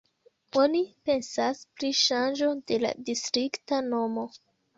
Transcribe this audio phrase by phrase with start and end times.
[0.61, 0.79] Oni
[1.09, 4.27] pensas pri ŝanĝo de la distrikta nomo.